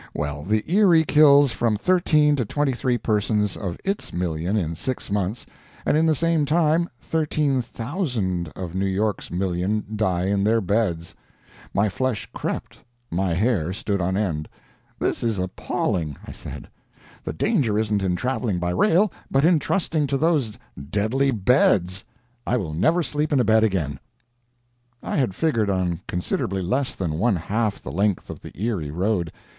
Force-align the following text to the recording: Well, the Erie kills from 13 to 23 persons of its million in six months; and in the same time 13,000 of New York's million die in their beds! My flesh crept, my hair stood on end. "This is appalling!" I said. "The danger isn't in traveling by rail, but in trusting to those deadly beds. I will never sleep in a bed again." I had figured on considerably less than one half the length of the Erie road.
Well, 0.15 0.41
the 0.41 0.63
Erie 0.65 1.03
kills 1.03 1.51
from 1.51 1.77
13 1.77 2.35
to 2.37 2.43
23 2.43 2.97
persons 2.97 3.55
of 3.55 3.77
its 3.85 4.11
million 4.11 4.57
in 4.57 4.75
six 4.75 5.11
months; 5.11 5.45
and 5.85 5.95
in 5.95 6.07
the 6.07 6.15
same 6.15 6.43
time 6.43 6.89
13,000 7.01 8.47
of 8.55 8.73
New 8.73 8.87
York's 8.87 9.29
million 9.29 9.85
die 9.95 10.25
in 10.25 10.43
their 10.43 10.59
beds! 10.59 11.13
My 11.71 11.87
flesh 11.87 12.27
crept, 12.33 12.79
my 13.11 13.35
hair 13.35 13.71
stood 13.73 14.01
on 14.01 14.17
end. 14.17 14.49
"This 14.97 15.21
is 15.21 15.37
appalling!" 15.37 16.17
I 16.25 16.31
said. 16.31 16.67
"The 17.23 17.31
danger 17.33 17.77
isn't 17.77 18.01
in 18.01 18.15
traveling 18.15 18.57
by 18.57 18.71
rail, 18.71 19.11
but 19.29 19.45
in 19.45 19.59
trusting 19.59 20.07
to 20.07 20.17
those 20.17 20.53
deadly 20.89 21.29
beds. 21.29 22.03
I 22.47 22.57
will 22.57 22.73
never 22.73 23.03
sleep 23.03 23.31
in 23.31 23.39
a 23.39 23.43
bed 23.43 23.63
again." 23.63 23.99
I 25.03 25.17
had 25.17 25.35
figured 25.35 25.69
on 25.69 26.01
considerably 26.07 26.63
less 26.63 26.95
than 26.95 27.19
one 27.19 27.35
half 27.35 27.79
the 27.83 27.91
length 27.91 28.31
of 28.31 28.39
the 28.41 28.59
Erie 28.59 28.89
road. 28.89 29.31